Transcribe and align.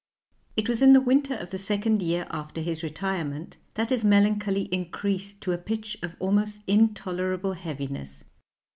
It 0.57 0.67
was 0.67 0.81
in 0.81 0.93
the 0.93 0.99
winter 0.99 1.35
of 1.35 1.51
the 1.51 1.59
second 1.59 2.01
year 2.01 2.25
after 2.31 2.59
his 2.61 2.81
retirement 2.81 3.57
that 3.75 3.91
his 3.91 4.03
melancholy 4.03 4.63
increased 4.73 5.41
to 5.41 5.51
a 5.51 5.59
pitch 5.59 5.95
of 6.01 6.15
almost 6.19 6.61
intolerable 6.65 7.53
heaviness. 7.53 8.23